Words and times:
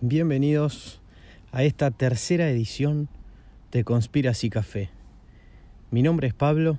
Bienvenidos 0.00 1.02
a 1.52 1.64
esta 1.64 1.90
tercera 1.90 2.48
edición 2.48 3.08
de 3.72 3.84
Conspiracy 3.84 4.48
Café. 4.48 4.90
Mi 5.90 6.02
nombre 6.02 6.28
es 6.28 6.34
Pablo 6.34 6.78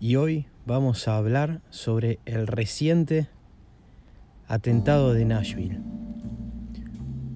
y 0.00 0.14
hoy 0.16 0.46
vamos 0.64 1.06
a 1.06 1.16
hablar 1.16 1.60
sobre 1.70 2.20
el 2.24 2.46
reciente 2.46 3.28
atentado 4.46 5.12
de 5.12 5.24
Nashville. 5.24 5.80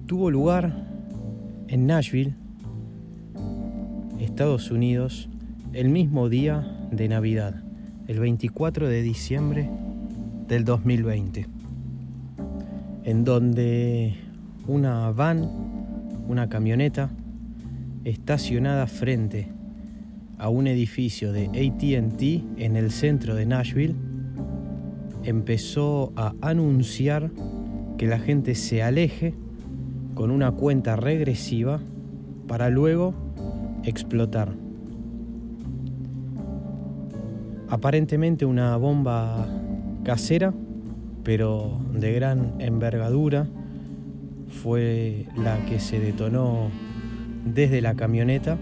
Tuvo 0.05 0.29
lugar 0.29 0.85
en 1.69 1.87
Nashville, 1.87 2.35
Estados 4.19 4.69
Unidos, 4.69 5.29
el 5.71 5.87
mismo 5.87 6.27
día 6.27 6.87
de 6.91 7.07
Navidad, 7.07 7.63
el 8.07 8.19
24 8.19 8.89
de 8.89 9.01
diciembre 9.01 9.69
del 10.49 10.65
2020, 10.65 11.47
en 13.05 13.23
donde 13.23 14.15
una 14.67 15.09
van, 15.11 15.49
una 16.27 16.49
camioneta, 16.49 17.09
estacionada 18.03 18.87
frente 18.87 19.47
a 20.37 20.49
un 20.49 20.67
edificio 20.67 21.31
de 21.31 21.45
ATT 21.45 22.61
en 22.61 22.75
el 22.75 22.91
centro 22.91 23.35
de 23.35 23.45
Nashville, 23.45 23.95
empezó 25.23 26.11
a 26.17 26.33
anunciar 26.41 27.31
que 27.97 28.07
la 28.07 28.19
gente 28.19 28.53
se 28.55 28.83
aleje 28.83 29.33
con 30.13 30.31
una 30.31 30.51
cuenta 30.51 30.95
regresiva 30.95 31.79
para 32.47 32.69
luego 32.69 33.13
explotar. 33.83 34.53
Aparentemente 37.69 38.45
una 38.45 38.77
bomba 38.77 39.47
casera, 40.03 40.53
pero 41.23 41.79
de 41.93 42.13
gran 42.13 42.55
envergadura, 42.59 43.47
fue 44.61 45.25
la 45.35 45.57
que 45.65 45.79
se 45.79 45.99
detonó 45.99 46.69
desde 47.45 47.81
la 47.81 47.95
camioneta 47.95 48.57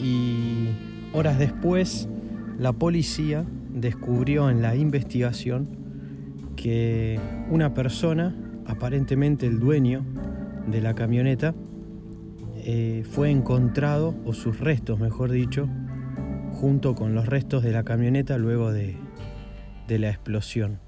y 0.00 0.68
horas 1.12 1.38
después 1.38 2.08
la 2.58 2.72
policía 2.72 3.44
descubrió 3.74 4.50
en 4.50 4.62
la 4.62 4.74
investigación 4.74 5.68
que 6.56 7.18
una 7.50 7.74
persona, 7.74 8.34
aparentemente 8.66 9.46
el 9.46 9.58
dueño 9.58 10.04
de 10.66 10.80
la 10.80 10.94
camioneta, 10.94 11.54
eh, 12.64 13.04
fue 13.10 13.30
encontrado, 13.30 14.14
o 14.24 14.32
sus 14.32 14.60
restos 14.60 15.00
mejor 15.00 15.30
dicho, 15.30 15.68
junto 16.52 16.94
con 16.94 17.14
los 17.14 17.26
restos 17.26 17.62
de 17.62 17.72
la 17.72 17.82
camioneta 17.82 18.38
luego 18.38 18.72
de 18.72 18.96
la 19.88 20.08
explosión. 20.08 20.78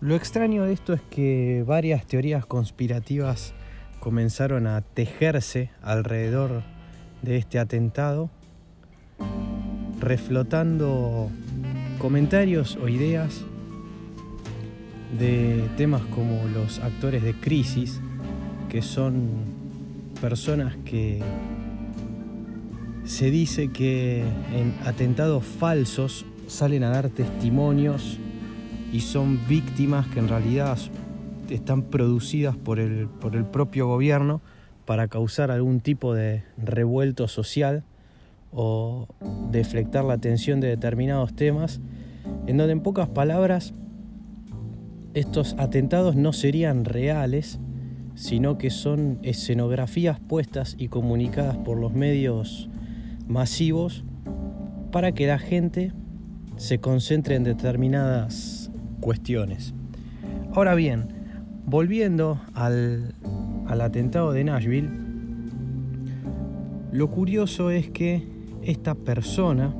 Lo 0.00 0.14
extraño 0.14 0.64
de 0.64 0.74
esto 0.74 0.92
es 0.92 1.00
que 1.00 1.64
varias 1.66 2.06
teorías 2.06 2.44
conspirativas 2.44 3.54
comenzaron 3.98 4.66
a 4.66 4.82
tejerse 4.82 5.70
alrededor 5.80 6.62
de 7.22 7.38
este 7.38 7.58
atentado, 7.58 8.30
reflotando 9.98 11.30
comentarios 11.98 12.76
o 12.76 12.88
ideas 12.88 13.46
de 15.18 15.68
temas 15.76 16.02
como 16.14 16.46
los 16.48 16.78
actores 16.80 17.22
de 17.22 17.34
crisis, 17.34 18.00
que 18.68 18.82
son 18.82 19.28
personas 20.20 20.76
que 20.84 21.20
se 23.04 23.30
dice 23.30 23.68
que 23.68 24.22
en 24.52 24.74
atentados 24.84 25.44
falsos 25.44 26.26
salen 26.48 26.82
a 26.82 26.90
dar 26.90 27.08
testimonios 27.08 28.18
y 28.92 29.00
son 29.00 29.38
víctimas 29.48 30.06
que 30.08 30.18
en 30.18 30.28
realidad 30.28 30.78
están 31.50 31.82
producidas 31.82 32.56
por 32.56 32.80
el, 32.80 33.08
por 33.08 33.36
el 33.36 33.44
propio 33.44 33.86
gobierno 33.86 34.40
para 34.84 35.08
causar 35.08 35.50
algún 35.50 35.80
tipo 35.80 36.14
de 36.14 36.44
revuelto 36.56 37.28
social 37.28 37.84
o 38.52 39.06
deflectar 39.50 40.04
la 40.04 40.14
atención 40.14 40.60
de 40.60 40.68
determinados 40.68 41.34
temas, 41.34 41.80
en 42.46 42.56
donde 42.56 42.72
en 42.72 42.80
pocas 42.80 43.08
palabras 43.08 43.74
estos 45.16 45.56
atentados 45.58 46.14
no 46.14 46.34
serían 46.34 46.84
reales, 46.84 47.58
sino 48.14 48.58
que 48.58 48.68
son 48.68 49.18
escenografías 49.22 50.20
puestas 50.20 50.76
y 50.78 50.88
comunicadas 50.88 51.56
por 51.56 51.78
los 51.78 51.94
medios 51.94 52.68
masivos 53.26 54.04
para 54.92 55.12
que 55.12 55.26
la 55.26 55.38
gente 55.38 55.92
se 56.58 56.80
concentre 56.80 57.34
en 57.34 57.44
determinadas 57.44 58.70
cuestiones. 59.00 59.72
Ahora 60.52 60.74
bien, 60.74 61.08
volviendo 61.64 62.38
al, 62.52 63.14
al 63.66 63.80
atentado 63.80 64.32
de 64.32 64.44
Nashville, 64.44 64.90
lo 66.92 67.10
curioso 67.10 67.70
es 67.70 67.88
que 67.88 68.28
esta 68.62 68.94
persona 68.94 69.74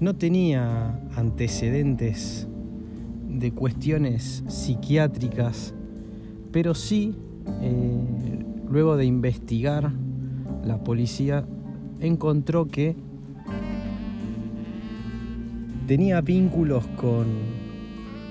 no 0.00 0.14
tenía 0.14 1.00
antecedentes 1.16 2.46
de 3.28 3.52
cuestiones 3.52 4.44
psiquiátricas, 4.48 5.74
pero 6.52 6.74
sí, 6.74 7.14
eh, 7.60 8.44
luego 8.70 8.96
de 8.96 9.04
investigar, 9.04 9.92
la 10.64 10.82
policía 10.82 11.44
encontró 12.00 12.66
que 12.66 12.96
tenía 15.86 16.20
vínculos 16.20 16.86
con 16.96 17.26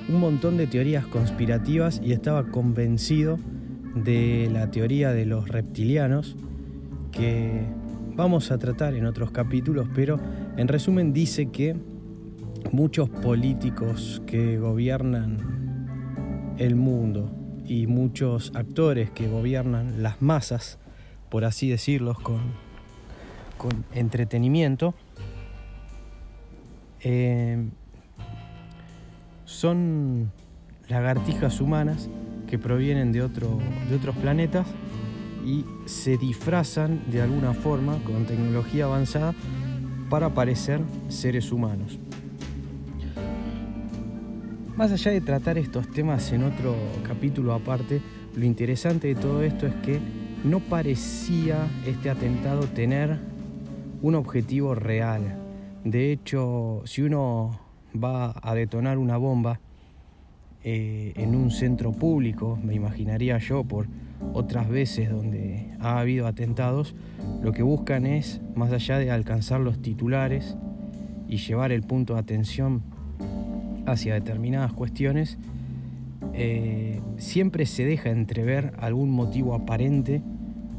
un 0.09 0.19
montón 0.19 0.57
de 0.57 0.67
teorías 0.67 1.05
conspirativas 1.07 2.01
y 2.03 2.13
estaba 2.13 2.47
convencido 2.47 3.39
de 3.95 4.49
la 4.53 4.71
teoría 4.71 5.11
de 5.11 5.25
los 5.25 5.49
reptilianos 5.49 6.35
que 7.11 7.63
vamos 8.15 8.51
a 8.51 8.57
tratar 8.57 8.93
en 8.93 9.05
otros 9.05 9.31
capítulos, 9.31 9.87
pero 9.93 10.19
en 10.57 10.67
resumen 10.67 11.13
dice 11.13 11.51
que 11.51 11.75
muchos 12.71 13.09
políticos 13.09 14.21
que 14.25 14.57
gobiernan 14.57 16.55
el 16.57 16.75
mundo 16.75 17.31
y 17.65 17.85
muchos 17.85 18.51
actores 18.55 19.11
que 19.11 19.27
gobiernan 19.27 20.01
las 20.01 20.21
masas, 20.21 20.79
por 21.29 21.45
así 21.45 21.69
decirlo, 21.69 22.15
con, 22.15 22.41
con 23.57 23.85
entretenimiento, 23.93 24.95
eh, 27.01 27.69
son 29.45 30.31
lagartijas 30.89 31.61
humanas 31.61 32.09
que 32.47 32.57
provienen 32.57 33.11
de, 33.11 33.21
otro, 33.21 33.59
de 33.89 33.95
otros 33.95 34.15
planetas 34.17 34.65
y 35.45 35.65
se 35.85 36.17
disfrazan 36.17 37.03
de 37.11 37.21
alguna 37.21 37.53
forma 37.53 37.99
con 38.03 38.25
tecnología 38.25 38.85
avanzada 38.85 39.35
para 40.09 40.29
parecer 40.29 40.81
seres 41.09 41.51
humanos. 41.51 41.99
Más 44.75 44.91
allá 44.91 45.11
de 45.11 45.21
tratar 45.21 45.57
estos 45.57 45.89
temas 45.91 46.31
en 46.31 46.43
otro 46.43 46.75
capítulo 47.03 47.53
aparte, 47.53 48.01
lo 48.35 48.45
interesante 48.45 49.07
de 49.07 49.15
todo 49.15 49.41
esto 49.41 49.65
es 49.65 49.73
que 49.75 49.99
no 50.43 50.59
parecía 50.59 51.67
este 51.85 52.11
atentado 52.11 52.61
tener 52.67 53.17
un 54.01 54.15
objetivo 54.15 54.75
real. 54.75 55.39
De 55.83 56.11
hecho, 56.11 56.83
si 56.85 57.01
uno 57.01 57.59
va 57.95 58.35
a 58.41 58.53
detonar 58.53 58.99
una 58.99 59.17
bomba 59.17 59.59
eh, 60.63 61.13
en 61.15 61.35
un 61.35 61.49
centro 61.49 61.91
público, 61.91 62.59
me 62.63 62.75
imaginaría 62.75 63.39
yo 63.39 63.63
por 63.63 63.87
otras 64.33 64.69
veces 64.69 65.09
donde 65.09 65.71
ha 65.79 65.99
habido 65.99 66.27
atentados, 66.27 66.95
lo 67.41 67.51
que 67.51 67.63
buscan 67.63 68.05
es, 68.05 68.41
más 68.55 68.71
allá 68.71 68.97
de 68.97 69.11
alcanzar 69.11 69.59
los 69.61 69.81
titulares 69.81 70.57
y 71.27 71.37
llevar 71.37 71.71
el 71.71 71.83
punto 71.83 72.13
de 72.13 72.19
atención 72.19 72.81
hacia 73.85 74.13
determinadas 74.13 74.73
cuestiones, 74.73 75.37
eh, 76.33 77.01
siempre 77.17 77.65
se 77.65 77.85
deja 77.85 78.09
entrever 78.09 78.73
algún 78.79 79.09
motivo 79.09 79.55
aparente 79.55 80.21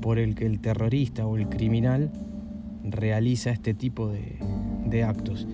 por 0.01 0.19
el 0.19 0.35
que 0.35 0.47
el 0.47 0.61
terrorista 0.61 1.27
o 1.27 1.37
el 1.37 1.49
criminal 1.49 2.11
realiza 2.85 3.51
este 3.51 3.75
tipo 3.75 4.09
de, 4.09 5.05
actos. 5.05 5.47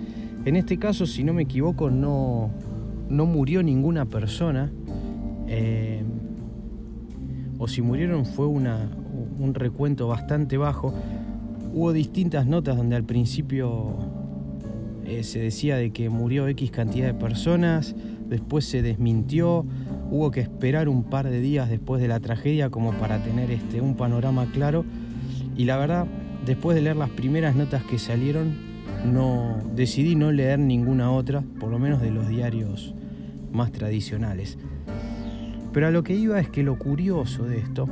En 0.45 0.57
este 0.57 0.79
caso, 0.79 1.07
si 1.07 1.25
no 1.25 1.33
me 1.33 1.43
equivoco, 1.43 1.91
no, 1.91 2.51
no 3.09 3.27
murió 3.27 3.63
ninguna 3.63 4.07
persona. 4.07 4.71
Eh, 5.49 6.03
o 7.59 7.69
si 7.69 7.83
murieron 7.83 8.27
fue 8.27 8.47
una, 8.47 8.91
un 9.39 9.55
recuento 9.55 10.09
bastante 10.09 10.57
bajo. 10.57 10.95
Hubo 11.73 11.93
distintas 11.93 12.47
notas 12.47 12.77
donde 12.77 12.97
al 12.97 13.05
principio 13.05 13.97
eh, 15.07 15.23
se 15.23 15.41
decía 15.41 15.77
de 15.77 15.93
que 15.93 16.09
murió 16.09 16.49
X 16.49 16.71
cantidad 16.71 17.07
de 17.07 17.15
personas, 17.15 17.95
después 18.29 18.65
se 18.65 18.81
desmintió, 18.81 19.67
hubo 20.11 20.31
que 20.31 20.41
esperar 20.41 20.89
un 20.89 21.05
par 21.05 21.29
de 21.29 21.41
días 21.41 21.69
después 21.69 22.01
de 22.01 22.09
la 22.09 22.21
tragedia 22.21 22.71
como 22.71 22.93
para 22.93 23.23
tener 23.23 23.51
este, 23.51 23.81
un 23.81 23.97
panorama 23.97 24.47
claro. 24.53 24.85
Y 25.57 25.65
la 25.65 25.77
verdad, 25.77 26.07
después 26.47 26.75
de 26.75 26.83
leer 26.83 26.97
las 26.97 27.11
primeras 27.11 27.55
notas 27.55 27.85
que 27.85 27.99
salieron, 27.99 28.55
no 29.05 29.59
decidí 29.75 30.17
no 30.17 30.33
leer 30.33 30.59
ninguna 30.59 31.11
otra, 31.11 31.43
por 31.61 31.71
lo 31.71 31.79
menos 31.79 32.01
de 32.01 32.11
los 32.11 32.29
diarios 32.29 32.95
más 33.53 33.73
tradicionales. 33.73 34.59
Pero 35.75 35.89
a 35.89 35.91
lo 35.91 36.05
que 36.05 36.15
iba 36.15 36.39
es 36.39 36.49
que 36.49 36.63
lo 36.63 36.79
curioso 36.79 37.47
de 37.47 37.59
esto 37.59 37.89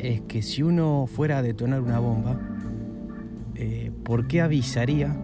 es 0.00 0.22
que 0.22 0.42
si 0.42 0.64
uno 0.64 1.06
fuera 1.06 1.38
a 1.38 1.42
detonar 1.42 1.80
una 1.80 2.00
bomba, 2.00 2.36
eh, 3.54 3.92
¿por 4.04 4.26
qué 4.26 4.40
avisaría 4.40 5.16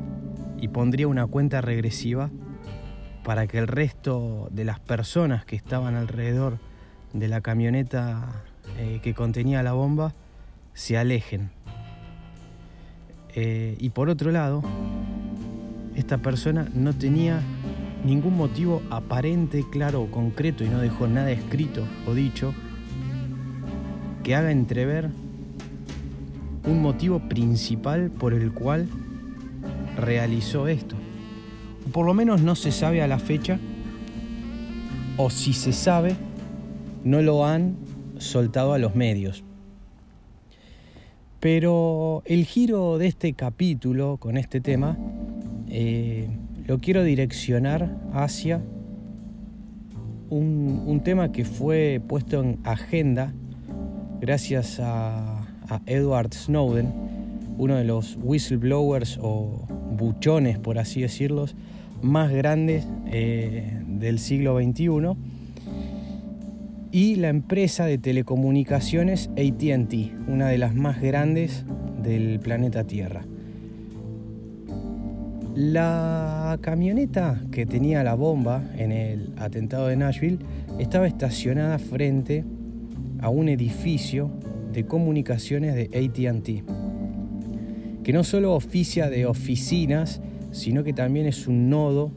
y 0.59 0.69
pondría 0.69 1.09
una 1.09 1.27
cuenta 1.27 1.61
regresiva 1.61 2.31
para 3.25 3.49
que 3.49 3.59
el 3.59 3.67
resto 3.67 4.49
de 4.53 4.65
las 4.65 4.79
personas 4.79 5.45
que 5.45 5.57
estaban 5.57 5.97
alrededor 5.97 6.59
de 7.13 7.27
la 7.27 7.41
camioneta 7.41 8.29
eh, 8.79 9.01
que 9.03 9.13
contenía 9.13 9.65
la 9.65 9.73
bomba 9.73 10.15
se 10.73 10.99
alejen? 10.99 11.51
Eh, 13.35 13.77
y 13.81 13.91
por 13.91 14.09
otro 14.09 14.31
lado, 14.31 14.63
esta 15.97 16.19
persona 16.19 16.69
no 16.75 16.93
tenía 16.93 17.43
ningún 18.05 18.37
motivo 18.37 18.83
aparente, 18.91 19.65
claro 19.71 20.03
o 20.03 20.11
concreto 20.11 20.65
y 20.65 20.69
no 20.69 20.79
dejó 20.79 21.07
nada 21.07 21.31
escrito 21.31 21.85
o 22.07 22.15
dicho 22.15 22.55
que 24.23 24.35
haga 24.35 24.51
entrever 24.51 25.11
un 26.67 26.83
motivo 26.83 27.21
principal 27.21 28.11
por 28.11 28.35
el 28.35 28.53
cual 28.53 28.89
realizó 29.97 30.69
esto. 30.69 30.97
Por 31.93 32.07
lo 32.07 32.15
menos 32.15 32.43
no 32.43 32.55
se 32.55 32.73
sabe 32.73 33.03
a 33.03 33.09
la 33.09 33.19
fecha, 33.19 33.59
o 35.17 35.31
si 35.31 35.53
se 35.53 35.73
sabe, 35.73 36.15
no 37.05 37.23
lo 37.23 37.47
han 37.47 37.77
soltado 38.19 38.73
a 38.73 38.79
los 38.79 38.95
medios. 38.95 39.43
Pero 41.41 42.23
el 42.27 42.45
giro 42.45 42.99
de 42.99 43.07
este 43.07 43.33
capítulo 43.33 44.19
con 44.19 44.37
este 44.37 44.61
tema 44.61 44.99
eh, 45.69 46.29
lo 46.71 46.79
quiero 46.79 47.03
direccionar 47.03 47.91
hacia 48.13 48.63
un, 50.29 51.01
tema 51.03 51.33
que 51.33 51.45
fue 51.45 52.01
puesto 52.07 52.41
en 52.41 52.61
agenda 52.63 53.35
gracias 54.21 54.79
a, 54.79 55.49
Edward 55.87 56.33
Snowden, 56.33 56.93
uno 57.59 57.75
de 57.75 57.83
los 57.83 58.17
whistleblowers 58.23 59.19
o 59.21 59.67
buchones, 59.97 60.61
por 60.61 60.79
así 60.79 61.01
decirlo, 61.01 61.47
más 62.03 62.31
grandes 62.31 62.87
eh, 63.07 63.83
del 63.89 64.21
siglo 64.21 64.57
XXI, 64.57 65.17
y 66.93 67.17
la 67.17 67.31
empresa 67.31 67.85
de 67.85 67.99
telecomunicaciones 67.99 69.29
ATT, 69.31 70.29
una 70.29 70.47
de 70.47 70.59
las 70.59 70.77
más 70.77 71.01
grandes 71.01 71.65
del 72.01 72.39
planeta 72.39 72.85
Tierra. 72.85 73.25
La 75.55 76.59
camioneta 76.61 77.41
que 77.51 77.67
tenía 77.67 78.05
la 78.05 78.15
bomba 78.15 78.63
en 78.77 78.93
el 78.93 79.33
atentado 79.37 79.89
de 79.89 79.97
Nashville 79.97 80.39
estaba 80.79 81.09
estacionada 81.09 81.79
frente 81.79 82.45
a 83.21 83.31
un 83.31 83.49
edificio 83.49 84.31
de 84.73 84.87
comunicaciones 84.87 85.75
de 85.75 85.87
ATT, 85.87 86.65
que 88.05 88.13
no 88.13 88.23
solo 88.23 88.55
oficia 88.55 89.11
de 89.11 89.27
oficinas, 89.27 90.21
sino 90.53 90.85
que 90.85 90.93
también 90.93 91.27
es 91.27 91.49
un 91.49 91.69
nodo 91.69 92.13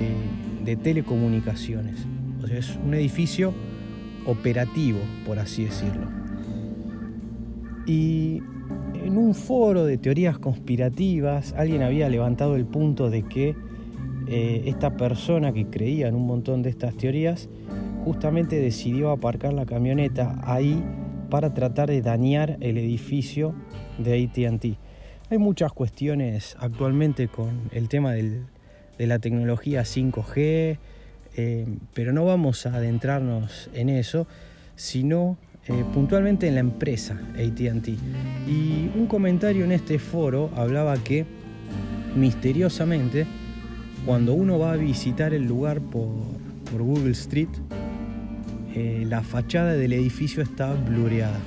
eh, 0.00 0.64
de 0.64 0.76
telecomunicaciones. 0.76 2.06
O 2.42 2.46
sea, 2.46 2.58
es 2.58 2.76
un 2.76 2.92
edificio 2.92 3.54
operativo, 4.26 4.98
por 5.26 5.38
así 5.38 5.64
decirlo. 5.64 6.06
Y 7.86 8.42
en 9.04 9.18
un 9.18 9.34
foro 9.34 9.84
de 9.84 9.98
teorías 9.98 10.38
conspirativas, 10.38 11.54
alguien 11.56 11.82
había 11.82 12.08
levantado 12.08 12.56
el 12.56 12.64
punto 12.64 13.10
de 13.10 13.22
que 13.24 13.56
eh, 14.28 14.62
esta 14.66 14.96
persona 14.96 15.52
que 15.52 15.66
creía 15.66 16.08
en 16.08 16.14
un 16.14 16.26
montón 16.26 16.62
de 16.62 16.70
estas 16.70 16.96
teorías 16.96 17.48
justamente 18.04 18.56
decidió 18.60 19.10
aparcar 19.10 19.52
la 19.52 19.66
camioneta 19.66 20.38
ahí 20.42 20.82
para 21.30 21.52
tratar 21.54 21.88
de 21.88 22.02
dañar 22.02 22.56
el 22.60 22.78
edificio 22.78 23.54
de 23.98 24.24
ATT. 24.24 24.64
Hay 25.30 25.38
muchas 25.38 25.72
cuestiones 25.72 26.56
actualmente 26.60 27.28
con 27.28 27.70
el 27.72 27.88
tema 27.88 28.12
de 28.12 28.44
la 28.98 29.18
tecnología 29.18 29.82
5G, 29.82 30.78
eh, 31.36 31.66
pero 31.94 32.12
no 32.12 32.24
vamos 32.24 32.66
a 32.66 32.74
adentrarnos 32.74 33.70
en 33.74 33.88
eso, 33.88 34.26
sino 34.76 35.38
eh, 35.68 35.84
puntualmente 35.94 36.48
en 36.48 36.54
la 36.54 36.60
empresa 36.60 37.20
ATT. 37.34 37.88
Y 38.48 38.90
un 38.96 39.06
comentario 39.06 39.64
en 39.64 39.72
este 39.72 39.98
foro 39.98 40.50
hablaba 40.56 40.96
que 40.96 41.24
misteriosamente, 42.16 43.26
cuando 44.04 44.34
uno 44.34 44.58
va 44.58 44.72
a 44.72 44.76
visitar 44.76 45.32
el 45.34 45.46
lugar 45.46 45.80
por, 45.80 46.08
por 46.70 46.82
Google 46.82 47.12
Street, 47.12 47.48
eh, 48.74 49.04
la 49.06 49.22
fachada 49.22 49.74
del 49.74 49.92
edificio 49.92 50.42
está 50.42 50.72
blureada. 50.72 51.38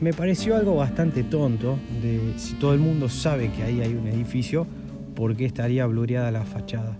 Me 0.00 0.12
pareció 0.12 0.54
algo 0.54 0.76
bastante 0.76 1.24
tonto 1.24 1.78
de 2.02 2.34
si 2.36 2.54
todo 2.54 2.74
el 2.74 2.80
mundo 2.80 3.08
sabe 3.08 3.50
que 3.50 3.62
ahí 3.62 3.80
hay 3.80 3.94
un 3.94 4.06
edificio, 4.06 4.66
¿por 5.14 5.36
qué 5.36 5.46
estaría 5.46 5.86
blureada 5.86 6.30
la 6.30 6.44
fachada? 6.44 6.96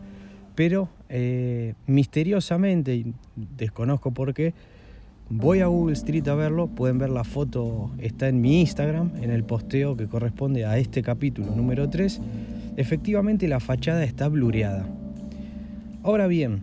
Pero 0.54 0.88
eh, 1.08 1.74
misteriosamente, 1.86 3.04
desconozco 3.36 4.10
por 4.12 4.34
qué, 4.34 4.54
voy 5.30 5.60
a 5.60 5.66
Google 5.66 5.94
Street 5.94 6.28
a 6.28 6.34
verlo, 6.34 6.66
pueden 6.68 6.98
ver 6.98 7.10
la 7.10 7.24
foto, 7.24 7.92
está 7.98 8.28
en 8.28 8.40
mi 8.40 8.60
Instagram, 8.60 9.12
en 9.22 9.30
el 9.30 9.44
posteo 9.44 9.96
que 9.96 10.06
corresponde 10.06 10.66
a 10.66 10.76
este 10.76 11.02
capítulo 11.02 11.54
número 11.54 11.88
3. 11.88 12.20
Efectivamente 12.76 13.48
la 13.48 13.60
fachada 13.60 14.04
está 14.04 14.28
blureada. 14.28 14.86
Ahora 16.02 16.26
bien, 16.26 16.62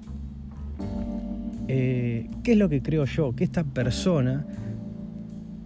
eh, 1.68 2.30
¿Qué 2.44 2.54
es 2.54 2.58
lo 2.58 2.70
que 2.70 2.82
creo 2.82 3.06
yo? 3.06 3.36
Que 3.36 3.44
esta 3.44 3.64
persona 3.64 4.46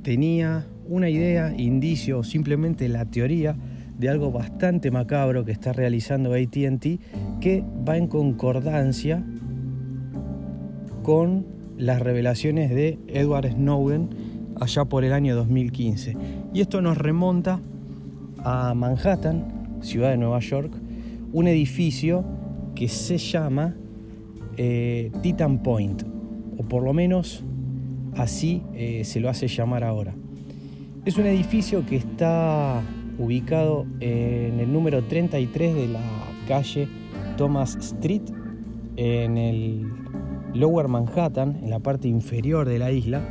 tenía 0.01 0.65
una 0.87 1.09
idea, 1.09 1.53
indicio 1.55 2.19
o 2.19 2.23
simplemente 2.23 2.89
la 2.89 3.05
teoría 3.05 3.55
de 3.99 4.09
algo 4.09 4.31
bastante 4.31 4.89
macabro 4.89 5.45
que 5.45 5.51
está 5.51 5.73
realizando 5.73 6.33
ATT 6.33 6.99
que 7.39 7.63
va 7.87 7.97
en 7.97 8.07
concordancia 8.07 9.23
con 11.03 11.45
las 11.77 12.01
revelaciones 12.01 12.69
de 12.69 12.99
Edward 13.07 13.51
Snowden 13.51 14.09
allá 14.59 14.85
por 14.85 15.03
el 15.03 15.13
año 15.13 15.35
2015. 15.35 16.15
Y 16.53 16.61
esto 16.61 16.81
nos 16.81 16.97
remonta 16.97 17.59
a 18.43 18.73
Manhattan, 18.73 19.79
ciudad 19.81 20.11
de 20.11 20.17
Nueva 20.17 20.39
York, 20.39 20.71
un 21.33 21.47
edificio 21.47 22.23
que 22.75 22.87
se 22.87 23.17
llama 23.17 23.75
eh, 24.57 25.11
Titan 25.21 25.63
Point, 25.63 26.03
o 26.57 26.63
por 26.63 26.83
lo 26.83 26.93
menos 26.93 27.43
así 28.15 28.61
eh, 28.73 29.03
se 29.03 29.19
lo 29.19 29.29
hace 29.29 29.47
llamar 29.47 29.83
ahora. 29.83 30.13
Es 31.05 31.17
un 31.17 31.25
edificio 31.25 31.85
que 31.85 31.95
está 31.95 32.81
ubicado 33.17 33.85
en 33.99 34.59
el 34.59 34.71
número 34.71 35.03
33 35.03 35.75
de 35.75 35.87
la 35.87 36.01
calle 36.47 36.87
Thomas 37.37 37.75
Street, 37.77 38.21
en 38.97 39.37
el 39.37 39.87
Lower 40.53 40.87
Manhattan, 40.87 41.59
en 41.63 41.69
la 41.69 41.79
parte 41.79 42.07
inferior 42.07 42.67
de 42.67 42.79
la 42.79 42.91
isla. 42.91 43.21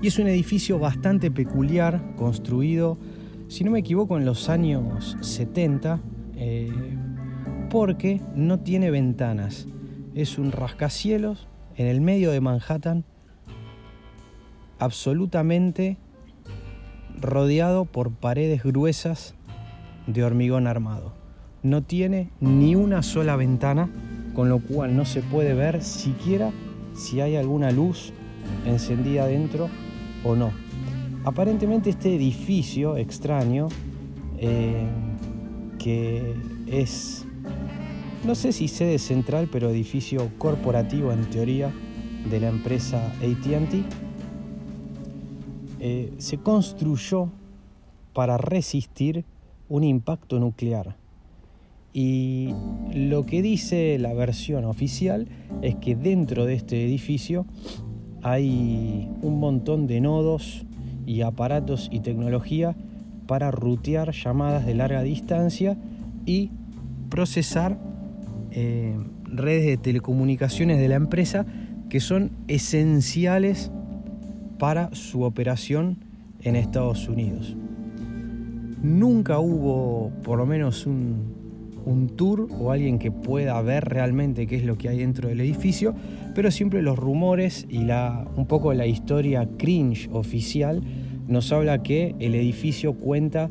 Y 0.00 0.08
es 0.08 0.18
un 0.18 0.26
edificio 0.26 0.78
bastante 0.78 1.30
peculiar, 1.30 2.14
construido, 2.16 2.98
si 3.48 3.64
no 3.64 3.70
me 3.70 3.80
equivoco, 3.80 4.16
en 4.16 4.24
los 4.24 4.48
años 4.48 5.16
70, 5.20 6.00
porque 7.70 8.20
no 8.34 8.60
tiene 8.60 8.90
ventanas. 8.90 9.66
Es 10.14 10.38
un 10.38 10.52
rascacielos 10.52 11.48
en 11.76 11.86
el 11.86 12.00
medio 12.00 12.30
de 12.32 12.40
Manhattan, 12.40 13.04
absolutamente 14.78 15.98
rodeado 17.20 17.84
por 17.84 18.10
paredes 18.10 18.62
gruesas 18.64 19.34
de 20.06 20.24
hormigón 20.24 20.66
armado. 20.66 21.12
No 21.62 21.82
tiene 21.82 22.30
ni 22.40 22.74
una 22.74 23.02
sola 23.02 23.36
ventana, 23.36 23.88
con 24.34 24.48
lo 24.48 24.60
cual 24.60 24.96
no 24.96 25.04
se 25.04 25.22
puede 25.22 25.54
ver 25.54 25.82
siquiera 25.82 26.50
si 26.94 27.20
hay 27.20 27.36
alguna 27.36 27.70
luz 27.70 28.12
encendida 28.66 29.26
dentro 29.26 29.68
o 30.24 30.36
no. 30.36 30.52
Aparentemente 31.24 31.90
este 31.90 32.14
edificio 32.14 32.96
extraño, 32.96 33.68
eh, 34.38 34.86
que 35.78 36.34
es 36.66 37.26
no 38.24 38.36
sé 38.36 38.52
si 38.52 38.68
sede 38.68 38.98
central, 39.00 39.48
pero 39.50 39.68
edificio 39.68 40.30
corporativo 40.38 41.12
en 41.12 41.28
teoría 41.28 41.72
de 42.30 42.38
la 42.38 42.48
empresa 42.48 43.12
ATT, 43.16 43.84
eh, 45.80 46.12
se 46.18 46.38
construyó 46.38 47.30
para 48.12 48.38
resistir 48.38 49.24
un 49.68 49.82
impacto 49.82 50.38
nuclear. 50.38 51.01
Y 51.92 52.54
lo 52.94 53.26
que 53.26 53.42
dice 53.42 53.98
la 53.98 54.14
versión 54.14 54.64
oficial 54.64 55.28
es 55.60 55.76
que 55.76 55.94
dentro 55.94 56.46
de 56.46 56.54
este 56.54 56.84
edificio 56.84 57.46
hay 58.22 59.10
un 59.20 59.40
montón 59.40 59.86
de 59.86 60.00
nodos 60.00 60.64
y 61.06 61.22
aparatos 61.22 61.88
y 61.92 62.00
tecnología 62.00 62.76
para 63.26 63.50
rutear 63.50 64.12
llamadas 64.12 64.64
de 64.64 64.74
larga 64.74 65.02
distancia 65.02 65.76
y 66.24 66.50
procesar 67.10 67.78
eh, 68.52 68.96
redes 69.24 69.66
de 69.66 69.76
telecomunicaciones 69.76 70.78
de 70.78 70.88
la 70.88 70.94
empresa 70.96 71.44
que 71.90 72.00
son 72.00 72.30
esenciales 72.48 73.70
para 74.58 74.94
su 74.94 75.22
operación 75.22 75.98
en 76.40 76.56
Estados 76.56 77.08
Unidos. 77.08 77.56
Nunca 78.82 79.38
hubo 79.38 80.10
por 80.22 80.38
lo 80.38 80.46
menos 80.46 80.86
un, 80.86 81.41
un 81.84 82.08
tour 82.08 82.48
o 82.58 82.70
alguien 82.70 82.98
que 82.98 83.10
pueda 83.10 83.60
ver 83.62 83.84
realmente 83.84 84.46
qué 84.46 84.56
es 84.56 84.64
lo 84.64 84.76
que 84.76 84.88
hay 84.88 84.98
dentro 84.98 85.28
del 85.28 85.40
edificio, 85.40 85.94
pero 86.34 86.50
siempre 86.50 86.82
los 86.82 86.98
rumores 86.98 87.66
y 87.68 87.86
un 88.36 88.46
poco 88.46 88.72
la 88.74 88.86
historia 88.86 89.48
cringe 89.58 90.08
oficial 90.12 90.82
nos 91.28 91.52
habla 91.52 91.82
que 91.82 92.14
el 92.18 92.34
edificio 92.34 92.94
cuenta 92.94 93.50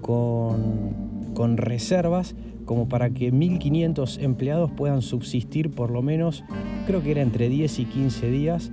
con, 0.00 1.32
con 1.34 1.56
reservas 1.56 2.34
como 2.64 2.88
para 2.88 3.10
que 3.10 3.32
1.500 3.32 4.22
empleados 4.22 4.70
puedan 4.70 5.02
subsistir 5.02 5.70
por 5.70 5.90
lo 5.90 6.02
menos, 6.02 6.44
creo 6.86 7.02
que 7.02 7.10
era 7.10 7.22
entre 7.22 7.48
10 7.48 7.80
y 7.80 7.84
15 7.86 8.30
días, 8.30 8.70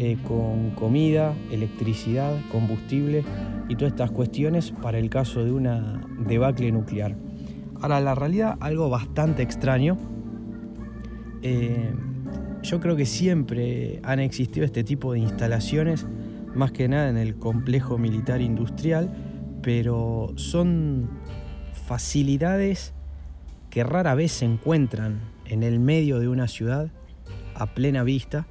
eh, 0.00 0.16
con 0.26 0.70
comida, 0.70 1.34
electricidad, 1.50 2.32
combustible 2.52 3.24
y 3.68 3.74
todas 3.74 3.92
estas 3.92 4.10
cuestiones 4.10 4.70
para 4.70 4.98
el 4.98 5.10
caso 5.10 5.44
de 5.44 5.50
una 5.50 6.06
debacle 6.26 6.70
nuclear. 6.70 7.16
Ahora, 7.80 8.00
la 8.00 8.14
realidad, 8.14 8.56
algo 8.60 8.90
bastante 8.90 9.42
extraño. 9.42 9.96
Eh, 11.42 11.94
yo 12.62 12.80
creo 12.80 12.96
que 12.96 13.06
siempre 13.06 14.00
han 14.02 14.18
existido 14.18 14.66
este 14.66 14.82
tipo 14.82 15.12
de 15.12 15.20
instalaciones, 15.20 16.06
más 16.54 16.72
que 16.72 16.88
nada 16.88 17.08
en 17.08 17.16
el 17.16 17.36
complejo 17.36 17.98
militar 17.98 18.40
industrial, 18.40 19.10
pero 19.62 20.32
son 20.36 21.08
facilidades 21.86 22.94
que 23.70 23.84
rara 23.84 24.14
vez 24.14 24.32
se 24.32 24.44
encuentran 24.44 25.20
en 25.44 25.62
el 25.62 25.78
medio 25.78 26.18
de 26.18 26.28
una 26.28 26.48
ciudad 26.48 26.90
a 27.54 27.66
plena 27.66 28.02
vista, 28.02 28.46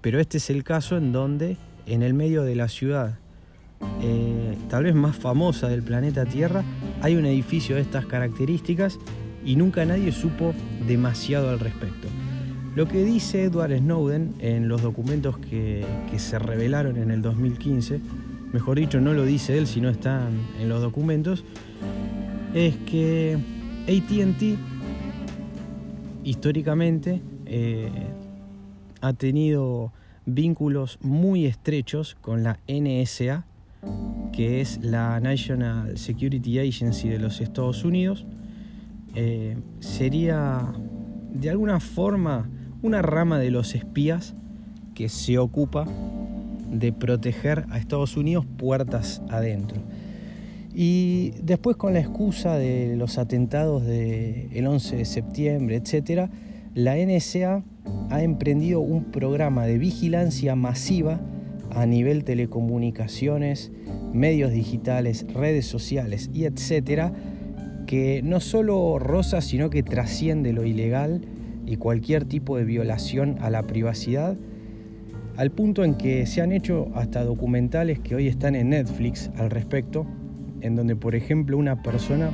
pero 0.00 0.18
este 0.20 0.38
es 0.38 0.50
el 0.50 0.64
caso 0.64 0.96
en 0.96 1.12
donde 1.12 1.56
en 1.86 2.02
el 2.02 2.14
medio 2.14 2.42
de 2.42 2.54
la 2.56 2.68
ciudad 2.68 3.18
eh, 4.02 4.56
tal 4.68 4.84
vez 4.84 4.94
más 4.94 5.16
famosa 5.16 5.68
del 5.68 5.82
planeta 5.82 6.24
Tierra, 6.24 6.62
hay 7.04 7.16
un 7.16 7.26
edificio 7.26 7.76
de 7.76 7.82
estas 7.82 8.06
características 8.06 8.98
y 9.44 9.56
nunca 9.56 9.84
nadie 9.84 10.10
supo 10.10 10.54
demasiado 10.88 11.50
al 11.50 11.60
respecto. 11.60 12.08
Lo 12.74 12.88
que 12.88 13.04
dice 13.04 13.42
Edward 13.42 13.76
Snowden 13.76 14.32
en 14.38 14.68
los 14.68 14.80
documentos 14.80 15.36
que, 15.36 15.84
se 16.16 16.38
revelaron 16.38 16.96
en 16.96 17.10
el 17.10 17.20
2015, 17.20 18.00
mejor 18.54 18.78
dicho, 18.78 19.02
no 19.02 19.12
lo 19.12 19.26
dice 19.26 19.58
él, 19.58 19.66
sino 19.66 19.90
están 19.90 20.32
en 20.58 20.70
los 20.70 20.80
documentos, 20.80 21.44
es 22.54 22.74
que 22.86 23.36
ATT 23.82 24.58
históricamente 26.24 27.20
eh, 27.44 27.90
ha 29.02 29.12
tenido 29.12 29.92
vínculos 30.24 30.98
muy 31.02 31.44
estrechos 31.44 32.16
con 32.22 32.42
la 32.44 32.60
NSA, 32.66 33.44
que 34.32 34.60
es 34.60 34.80
la 34.82 35.20
National 35.20 35.96
Security 35.96 36.58
Agency 36.58 37.08
de 37.08 37.18
los 37.18 37.40
Estados 37.40 37.84
Unidos, 37.84 38.26
eh, 39.14 39.56
sería 39.80 40.72
de 41.32 41.50
alguna 41.50 41.78
forma 41.80 42.48
una 42.82 43.00
rama 43.00 43.38
de 43.38 43.50
los 43.50 43.74
espías 43.74 44.34
que 44.94 45.08
se 45.08 45.38
ocupa 45.38 45.86
de 46.70 46.92
proteger 46.92 47.66
a 47.70 47.78
Estados 47.78 48.16
Unidos 48.16 48.44
puertas 48.44 49.22
adentro. 49.28 49.80
Y 50.74 51.30
después 51.42 51.76
con 51.76 51.94
la 51.94 52.00
excusa 52.00 52.56
de 52.56 52.96
los 52.96 53.18
atentados 53.18 53.84
del 53.84 54.66
11 54.66 54.96
de 54.96 55.04
septiembre, 55.04 55.76
etc., 55.76 56.28
la 56.74 56.96
NSA 56.96 57.62
ha 58.10 58.22
emprendido 58.22 58.80
un 58.80 59.04
programa 59.04 59.64
de 59.66 59.78
vigilancia 59.78 60.56
masiva 60.56 61.20
a 61.74 61.86
nivel 61.86 62.24
telecomunicaciones, 62.24 63.72
medios 64.12 64.52
digitales, 64.52 65.26
redes 65.34 65.66
sociales 65.66 66.30
y 66.32 66.44
etcétera, 66.44 67.12
que 67.86 68.22
no 68.22 68.40
solo 68.40 68.98
roza, 68.98 69.40
sino 69.40 69.70
que 69.70 69.82
trasciende 69.82 70.52
lo 70.52 70.64
ilegal 70.64 71.22
y 71.66 71.76
cualquier 71.76 72.24
tipo 72.24 72.56
de 72.56 72.64
violación 72.64 73.36
a 73.40 73.50
la 73.50 73.64
privacidad, 73.64 74.36
al 75.36 75.50
punto 75.50 75.84
en 75.84 75.94
que 75.94 76.26
se 76.26 76.40
han 76.40 76.52
hecho 76.52 76.90
hasta 76.94 77.24
documentales 77.24 77.98
que 77.98 78.14
hoy 78.14 78.28
están 78.28 78.54
en 78.54 78.70
Netflix 78.70 79.30
al 79.36 79.50
respecto, 79.50 80.06
en 80.60 80.76
donde 80.76 80.96
por 80.96 81.14
ejemplo 81.14 81.58
una 81.58 81.82
persona 81.82 82.30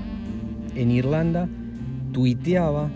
en 0.75 0.91
Irlanda 0.91 1.49
tuiteaba 2.13 2.91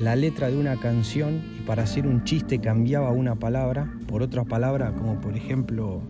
la 0.00 0.14
letra 0.14 0.50
de 0.50 0.56
una 0.58 0.76
canción 0.76 1.55
para 1.66 1.82
hacer 1.82 2.06
un 2.06 2.24
chiste 2.24 2.60
cambiaba 2.60 3.10
una 3.10 3.34
palabra 3.34 3.92
por 4.06 4.22
otra 4.22 4.44
palabra 4.44 4.94
como 4.94 5.20
por 5.20 5.36
ejemplo 5.36 6.00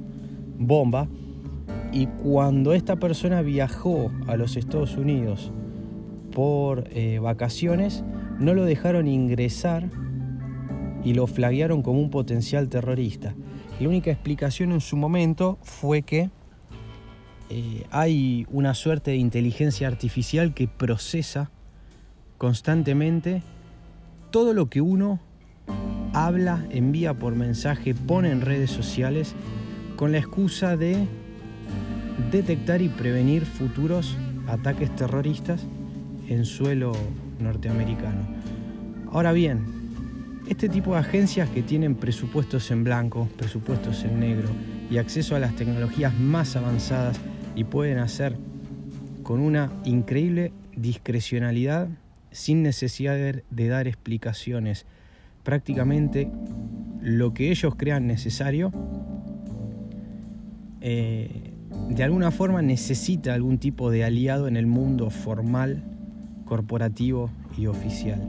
bomba 0.58 1.08
y 1.92 2.06
cuando 2.06 2.74
esta 2.74 2.96
persona 2.96 3.42
viajó 3.42 4.10
a 4.26 4.36
los 4.36 4.56
Estados 4.56 4.96
Unidos 4.96 5.50
por 6.32 6.84
eh, 6.90 7.18
vacaciones 7.18 8.04
no 8.38 8.52
lo 8.52 8.64
dejaron 8.64 9.08
ingresar 9.08 9.88
y 11.02 11.14
lo 11.14 11.26
flaguearon 11.26 11.82
como 11.82 12.00
un 12.00 12.10
potencial 12.10 12.68
terrorista. 12.68 13.34
La 13.80 13.88
única 13.88 14.10
explicación 14.10 14.72
en 14.72 14.80
su 14.80 14.96
momento 14.96 15.56
fue 15.62 16.02
que 16.02 16.30
eh, 17.48 17.84
hay 17.90 18.46
una 18.50 18.74
suerte 18.74 19.12
de 19.12 19.18
inteligencia 19.18 19.86
artificial 19.86 20.52
que 20.52 20.66
procesa 20.66 21.50
constantemente 22.38 23.42
todo 24.30 24.52
lo 24.52 24.68
que 24.68 24.80
uno 24.80 25.20
habla, 26.16 26.64
envía 26.70 27.12
por 27.12 27.34
mensaje, 27.34 27.94
pone 27.94 28.30
en 28.30 28.40
redes 28.40 28.70
sociales 28.70 29.34
con 29.96 30.12
la 30.12 30.18
excusa 30.18 30.76
de 30.76 31.06
detectar 32.30 32.80
y 32.80 32.88
prevenir 32.88 33.44
futuros 33.44 34.16
ataques 34.46 34.94
terroristas 34.96 35.66
en 36.28 36.46
suelo 36.46 36.92
norteamericano. 37.38 38.26
Ahora 39.12 39.32
bien, 39.32 39.66
este 40.48 40.70
tipo 40.70 40.92
de 40.92 41.00
agencias 41.00 41.50
que 41.50 41.62
tienen 41.62 41.94
presupuestos 41.94 42.70
en 42.70 42.82
blanco, 42.82 43.28
presupuestos 43.36 44.04
en 44.04 44.18
negro 44.18 44.48
y 44.90 44.96
acceso 44.96 45.36
a 45.36 45.38
las 45.38 45.54
tecnologías 45.54 46.18
más 46.18 46.56
avanzadas 46.56 47.18
y 47.54 47.64
pueden 47.64 47.98
hacer 47.98 48.36
con 49.22 49.40
una 49.40 49.70
increíble 49.84 50.52
discrecionalidad 50.76 51.88
sin 52.30 52.62
necesidad 52.62 53.16
de, 53.16 53.68
dar 53.68 53.86
explicaciones. 53.86 54.86
Prácticamente 55.46 56.28
lo 57.00 57.32
que 57.32 57.52
ellos 57.52 57.76
crean 57.76 58.08
necesario, 58.08 58.72
eh, 60.80 61.52
de 61.88 62.02
alguna 62.02 62.32
forma 62.32 62.62
necesita 62.62 63.32
algún 63.32 63.58
tipo 63.58 63.92
de 63.92 64.02
aliado 64.02 64.48
en 64.48 64.56
el 64.56 64.66
mundo 64.66 65.08
formal, 65.08 65.84
corporativo 66.46 67.30
y 67.56 67.68
oficial. 67.68 68.20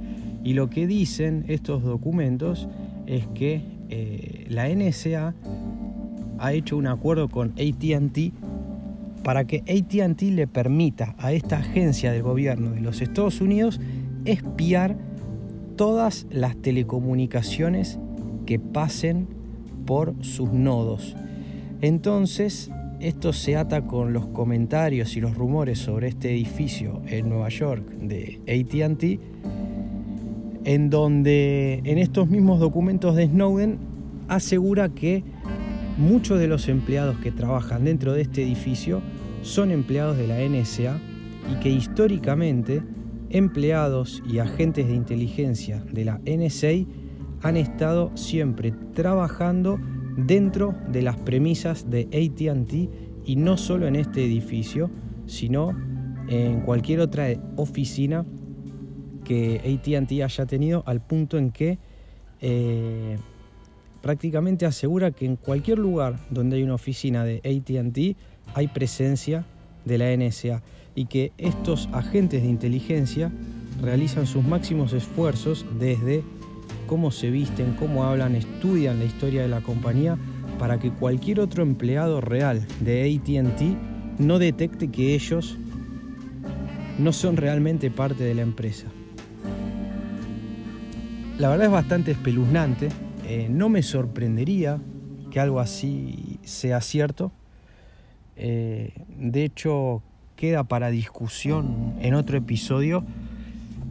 Y 0.44 0.54
lo 0.54 0.70
que 0.70 0.86
dicen 0.86 1.46
estos 1.48 1.82
documentos 1.82 2.68
es 3.08 3.26
que 3.34 3.64
eh, 3.90 4.46
la 4.50 4.70
NSA 4.70 5.34
ha 6.38 6.54
hecho 6.54 6.78
un 6.78 6.86
acuerdo 6.86 7.30
con 7.30 7.54
ATT 7.54 8.32
para 9.24 9.46
que 9.46 9.64
ATT 9.68 10.22
le 10.22 10.46
permita 10.46 11.16
a 11.18 11.32
esta 11.32 11.58
agencia 11.58 12.12
del 12.12 12.22
gobierno 12.22 12.70
de 12.70 12.82
los 12.82 13.02
Estados 13.02 13.42
Unidos 13.42 13.82
espiar 14.26 15.07
todas 15.78 16.28
las 16.30 16.58
telecomunicaciones 16.58 18.00
que 18.46 18.60
pasen 18.60 19.28
por 19.86 20.14
sus 20.22 20.52
nodos. 20.52 21.16
Entonces, 21.82 22.70
esto 23.00 23.32
se 23.32 23.56
ata 23.56 23.86
con 23.86 24.12
los 24.12 24.26
comentarios 24.26 25.16
y 25.16 25.22
los 25.22 25.36
rumores 25.36 25.78
sobre 25.78 26.08
este 26.08 26.32
edificio 26.32 27.02
en 27.06 27.30
Nueva 27.30 27.50
York 27.50 27.88
de 28.02 28.42
ATT, 28.48 29.20
en 30.66 30.90
donde 30.90 31.82
en 31.86 32.00
estos 32.00 32.28
mismos 32.28 32.60
documentos 32.60 33.16
de 33.16 33.28
Snowden 33.28 33.78
asegura 34.28 34.90
que 34.90 35.24
muchos 35.98 36.40
de 36.40 36.48
los 36.48 36.68
empleados 36.68 37.20
que 37.20 37.32
trabajan 37.32 37.86
dentro 37.86 38.14
de 38.14 38.24
este 38.24 38.44
edificio 38.44 39.02
son 39.44 39.72
empleados 39.72 40.18
de 40.18 40.28
la 40.28 40.40
NSA 40.40 41.00
y 41.54 41.60
que 41.60 41.70
históricamente 41.70 42.82
empleados 43.30 44.24
y 44.28 44.40
agentes 44.40 44.88
de 44.88 44.94
inteligencia 44.94 45.84
de 45.92 46.06
la 46.06 46.20
NSA 46.26 46.86
han 47.42 47.58
estado 47.58 48.12
siempre 48.16 48.74
trabajando 48.94 49.80
dentro 50.18 50.76
de 50.90 51.02
las 51.02 51.18
premisas 51.18 51.90
de 51.90 52.08
ATT 52.08 53.26
y 53.26 53.36
no 53.36 53.58
solo 53.58 53.88
en 53.88 53.96
este 53.96 54.26
edificio, 54.26 54.90
sino 55.26 55.76
en 56.28 56.62
cualquier 56.62 57.02
otra 57.02 57.28
oficina 57.56 58.26
que 59.24 59.60
ATT 59.60 60.12
haya 60.24 60.46
tenido 60.46 60.84
al 60.86 61.02
punto 61.02 61.38
en 61.38 61.52
que 61.52 61.78
eh, 62.42 63.18
prácticamente 64.02 64.66
asegura 64.66 65.12
que 65.12 65.26
en 65.26 65.36
cualquier 65.36 65.80
lugar 65.80 66.18
donde 66.30 66.58
hay 66.58 66.64
una 66.64 66.76
oficina 66.76 67.24
de 67.26 67.38
ATT 67.40 68.18
hay 68.56 68.68
presencia 68.70 69.46
de 69.86 69.98
la 69.98 70.16
NSA 70.16 70.64
y 70.98 71.06
que 71.06 71.32
estos 71.38 71.90
agentes 71.94 72.42
de 72.42 72.50
inteligencia 72.50 73.32
realizan 73.84 74.26
sus 74.26 74.44
máximos 74.44 74.94
esfuerzos 74.94 75.64
desde 75.80 76.24
cómo 76.88 77.12
se 77.12 77.30
visten, 77.30 77.76
cómo 77.78 78.04
hablan, 78.04 78.34
estudian 78.36 78.98
la 78.98 79.06
historia 79.06 79.44
de 79.44 79.48
la 79.48 79.62
compañía 79.62 80.18
para 80.58 80.80
que 80.80 80.90
cualquier 80.90 81.40
otro 81.40 81.62
empleado 81.62 82.20
real 82.20 82.66
de 82.80 83.16
ATT 83.16 84.20
no 84.20 84.40
detecte 84.40 84.88
que 84.88 85.14
ellos 85.14 85.56
no 86.98 87.14
son 87.14 87.38
realmente 87.38 87.92
parte 87.92 88.24
de 88.24 88.34
la 88.34 88.42
empresa. 88.42 88.88
La 91.38 91.50
verdad 91.50 91.68
es 91.68 91.72
bastante 91.74 92.10
espeluznante, 92.10 92.90
eh, 93.28 93.48
no 93.52 93.70
me 93.70 93.84
sorprendería 93.84 94.82
que 95.30 95.40
algo 95.40 95.60
así 95.60 96.40
sea 96.42 96.82
cierto. 96.82 97.32
Eh, 98.36 98.94
de 99.16 99.44
hecho, 99.46 100.02
queda 100.38 100.64
para 100.64 100.92
discusión 100.92 101.96
en 102.00 102.14
otro 102.14 102.38
episodio 102.38 103.04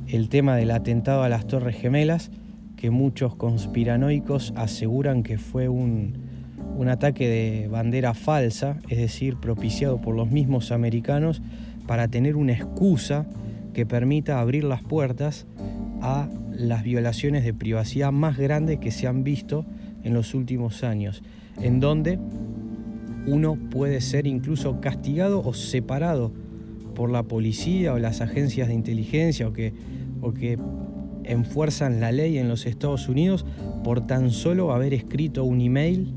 el 0.07 0.29
tema 0.29 0.55
del 0.55 0.71
atentado 0.71 1.25
a 1.25 1.29
las 1.29 1.49
Torres 1.49 1.77
Gemelas, 1.77 2.31
que 2.77 2.91
muchos 2.91 3.35
conspiranoicos 3.35 4.55
aseguran 4.57 5.25
que 5.25 5.39
fue 5.39 5.69
un, 5.69 6.15
un 6.79 6.89
ataque 6.89 7.29
de 7.29 7.69
bandera 7.69 8.15
falsa, 8.15 8.79
es 8.89 8.99
decir, 8.99 9.37
propiciado 9.39 10.01
por 10.01 10.15
los 10.15 10.31
mismos 10.31 10.71
americanos 10.71 11.43
para 11.89 12.07
tener 12.07 12.37
una 12.37 12.53
excusa 12.53 13.27
que 13.75 13.85
permita 13.85 14.39
abrir 14.39 14.63
las 14.63 14.83
puertas 14.83 15.47
a 16.01 16.29
las 16.53 16.85
violaciones 16.85 17.45
de 17.45 17.55
privacidad 17.55 18.13
más 18.13 18.39
grandes 18.39 18.79
que 18.79 18.93
se 18.93 19.09
han 19.09 19.25
visto 19.25 19.67
en 20.05 20.15
los 20.15 20.33
últimos 20.33 20.85
años, 20.85 21.25
en 21.61 21.81
donde 21.81 22.21
uno 23.27 23.57
puede 23.71 24.01
ser 24.01 24.27
incluso 24.27 24.81
castigado 24.81 25.43
o 25.45 25.53
separado 25.53 26.33
por 26.95 27.11
la 27.11 27.25
policía 27.25 27.93
o 27.93 27.99
las 27.99 28.21
agencias 28.21 28.69
de 28.69 28.75
inteligencia 28.75 29.49
o 29.49 29.53
que, 29.53 29.75
o 30.23 30.33
que 30.33 30.59
enfuerzan 31.25 32.01
la 32.01 32.13
ley 32.13 32.39
en 32.39 32.49
los 32.49 32.67
Estados 32.67 33.09
Unidos 33.09 33.45
por 33.85 34.07
tan 34.07 34.31
solo 34.31 34.73
haber 34.73 34.95
escrito 34.95 35.45
un 35.45 35.61
email 35.61 36.15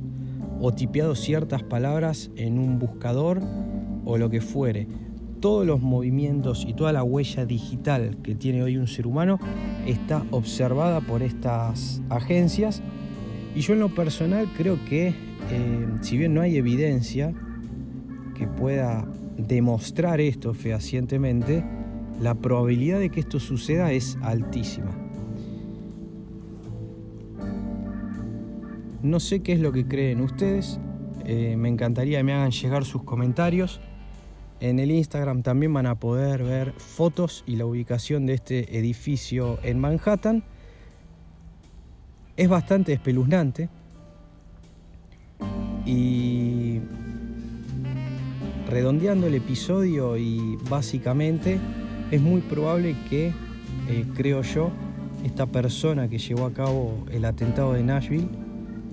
o 0.61 0.73
tipeado 0.73 1.15
ciertas 1.15 1.63
palabras 1.63 2.31
en 2.35 2.59
un 2.59 2.79
buscador 2.79 3.41
o 4.05 4.17
lo 4.17 4.29
que 4.29 4.41
fuere. 4.41 4.87
Todos 5.39 5.65
los 5.65 5.81
movimientos 5.81 6.65
y 6.67 6.73
toda 6.73 6.91
la 6.91 7.03
huella 7.03 7.45
digital 7.45 8.17
que 8.21 8.35
tiene 8.35 8.61
hoy 8.61 8.77
un 8.77 8.87
ser 8.87 9.07
humano 9.07 9.39
está 9.87 10.23
observada 10.31 11.01
por 11.01 11.23
estas 11.23 12.01
agencias 12.09 12.81
y 13.55 13.61
yo 13.61 13.73
en 13.73 13.79
lo 13.79 13.89
personal 13.89 14.47
creo 14.57 14.77
que 14.85 15.28
eh, 15.51 15.88
si 16.01 16.17
bien 16.17 16.34
no 16.34 16.41
hay 16.41 16.58
evidencia 16.58 17.34
que 18.36 18.48
pueda 18.48 19.08
demostrar 19.38 20.22
esto 20.22 20.53
fehacientemente, 20.53 21.63
la 22.22 22.36
probabilidad 22.36 23.00
de 23.00 23.10
que 23.10 23.22
esto 23.22 23.39
suceda 23.39 23.91
es 23.91 24.17
altísima. 24.22 24.91
No 29.01 29.19
sé 29.19 29.41
qué 29.41 29.53
es 29.53 29.60
lo 29.62 29.72
que 29.72 29.88
creen 29.88 30.22
ustedes, 30.22 30.79
eh, 31.25 31.55
me 31.58 31.69
encantaría 31.69 32.19
que 32.19 32.24
me 32.24 32.34
hagan 32.34 32.51
llegar 32.51 32.86
sus 32.86 33.03
comentarios. 33.03 33.79
En 34.60 34.77
el 34.79 34.91
Instagram 34.91 35.41
también 35.41 35.74
van 35.74 35.86
a 35.86 35.96
poder 35.96 36.43
ver 36.43 36.74
fotos 36.74 37.46
y 37.48 37.55
la 37.55 37.65
ubicación 37.65 38.25
de 38.25 38.34
este 38.34 38.77
edificio 38.77 39.58
en 39.63 39.79
Manhattan. 39.79 40.43
Es 42.36 42.50
bastante 42.50 42.91
espeluznante 42.91 43.69
y 45.85 46.79
redondeando 48.70 49.27
el 49.27 49.35
episodio 49.35 50.18
y 50.18 50.57
básicamente 50.70 51.59
es 52.11 52.22
muy 52.22 52.42
probable 52.42 52.96
que, 53.09 53.33
eh, 53.87 54.05
creo 54.15 54.42
yo, 54.42 54.72
esta 55.24 55.48
persona 55.48 56.07
que 56.07 56.18
llevó 56.18 56.46
a 56.46 56.53
cabo 56.53 57.05
el 57.11 57.25
atentado 57.25 57.74
de 57.74 57.83
Nashville, 57.83 58.27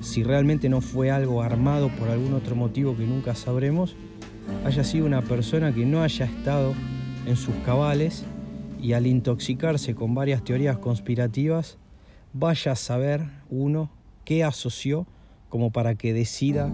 si 0.00 0.22
realmente 0.22 0.68
no 0.68 0.80
fue 0.80 1.10
algo 1.10 1.42
armado 1.42 1.88
por 1.88 2.08
algún 2.08 2.34
otro 2.34 2.56
motivo 2.56 2.96
que 2.96 3.06
nunca 3.06 3.34
sabremos, 3.34 3.96
haya 4.64 4.84
sido 4.84 5.06
una 5.06 5.22
persona 5.22 5.72
que 5.72 5.84
no 5.84 6.02
haya 6.02 6.26
estado 6.26 6.74
en 7.26 7.36
sus 7.36 7.54
cabales 7.64 8.24
y 8.80 8.92
al 8.92 9.06
intoxicarse 9.06 9.94
con 9.94 10.14
varias 10.14 10.44
teorías 10.44 10.78
conspirativas, 10.78 11.78
vaya 12.32 12.72
a 12.72 12.76
saber 12.76 13.22
uno 13.50 13.90
qué 14.24 14.44
asoció 14.44 15.06
como 15.56 15.70
para 15.70 15.94
que 15.94 16.12
decida 16.12 16.70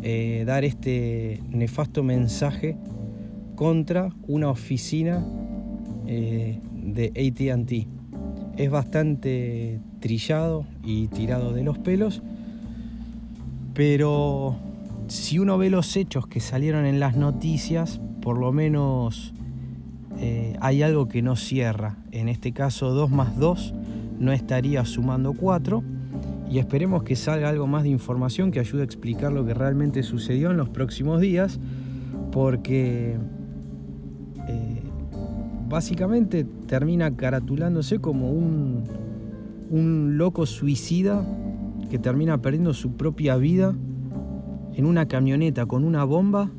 eh, 0.00 0.44
dar 0.46 0.64
este 0.64 1.42
nefasto 1.50 2.02
mensaje 2.02 2.78
contra 3.56 4.08
una 4.26 4.48
oficina 4.48 5.22
eh, 6.06 6.58
de 6.72 7.08
ATT. 7.08 8.58
Es 8.58 8.70
bastante 8.70 9.80
trillado 10.00 10.64
y 10.82 11.08
tirado 11.08 11.52
de 11.52 11.62
los 11.62 11.76
pelos, 11.76 12.22
pero 13.74 14.56
si 15.08 15.38
uno 15.38 15.58
ve 15.58 15.68
los 15.68 15.94
hechos 15.94 16.26
que 16.26 16.40
salieron 16.40 16.86
en 16.86 17.00
las 17.00 17.16
noticias, 17.16 18.00
por 18.22 18.38
lo 18.38 18.50
menos 18.50 19.34
eh, 20.18 20.56
hay 20.62 20.80
algo 20.80 21.06
que 21.06 21.20
no 21.20 21.36
cierra. 21.36 21.98
En 22.12 22.30
este 22.30 22.52
caso 22.52 22.92
2 22.92 23.10
más 23.10 23.38
2 23.38 23.74
no 24.18 24.32
estaría 24.32 24.86
sumando 24.86 25.34
4 25.34 25.95
y 26.50 26.58
esperemos 26.58 27.02
que 27.02 27.16
salga 27.16 27.48
algo 27.48 27.66
más 27.66 27.82
de 27.82 27.88
información 27.88 28.50
que 28.50 28.60
ayude 28.60 28.82
a 28.82 28.84
explicar 28.84 29.32
lo 29.32 29.44
que 29.44 29.54
realmente 29.54 30.02
sucedió 30.02 30.50
en 30.50 30.56
los 30.56 30.68
próximos 30.68 31.20
días, 31.20 31.58
porque 32.30 33.16
eh, 34.48 34.82
básicamente 35.68 36.44
termina 36.66 37.16
caratulándose 37.16 37.98
como 37.98 38.30
un, 38.30 38.84
un 39.70 40.18
loco 40.18 40.46
suicida 40.46 41.26
que 41.90 41.98
termina 41.98 42.40
perdiendo 42.40 42.74
su 42.74 42.92
propia 42.96 43.36
vida 43.36 43.74
en 44.74 44.86
una 44.86 45.08
camioneta 45.08 45.66
con 45.66 45.84
una 45.84 46.04
bomba 46.04 46.50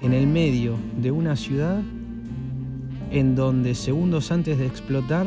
en 0.00 0.12
el 0.12 0.26
medio 0.26 0.76
de 1.00 1.10
una 1.10 1.36
ciudad 1.36 1.82
en 3.10 3.34
donde 3.34 3.74
segundos 3.74 4.30
antes 4.30 4.58
de 4.58 4.66
explotar 4.66 5.26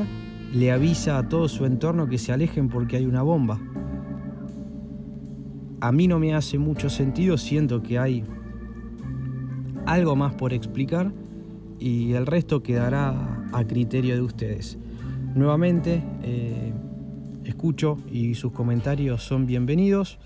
le 0.54 0.72
avisa 0.72 1.18
a 1.18 1.28
todo 1.28 1.48
su 1.48 1.66
entorno 1.66 2.08
que 2.08 2.18
se 2.18 2.32
alejen 2.32 2.70
porque 2.70 2.98
hay 2.98 3.06
una 3.06 3.22
bomba 3.22 3.60
a 5.82 5.92
mí 5.92 6.08
no 6.08 6.20
me 6.20 6.34
hace 6.34 6.58
mucho 6.58 6.90
sentido, 6.90 7.38
siento 7.38 7.82
que 7.82 8.00
hay 8.00 8.24
algo 9.86 10.16
más 10.16 10.34
por 10.36 10.54
explicar 10.54 11.12
y 11.80 12.14
el 12.14 12.26
resto 12.26 12.62
quedará 12.62 13.48
a 13.52 13.64
criterio 13.66 14.16
de 14.16 14.22
ustedes. 14.22 14.78
Nuevamente, 15.36 16.04
eh, 16.24 16.74
escucho 17.46 17.98
y 18.12 18.36
sus 18.36 18.52
comentarios 18.52 19.24
son 19.24 19.46
bienvenidos. 19.46 20.20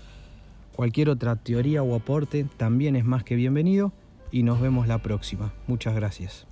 Cualquier 0.74 1.08
otra 1.08 1.36
teoría 1.36 1.82
o 1.82 1.94
aporte 1.94 2.46
también 2.56 2.96
es 2.96 3.04
más 3.04 3.22
que 3.24 3.36
bienvenido 3.36 3.92
y 4.32 4.42
nos 4.42 4.60
vemos 4.60 4.88
la 4.88 4.98
próxima. 4.98 5.52
Muchas 5.66 5.94
gracias. 5.94 6.46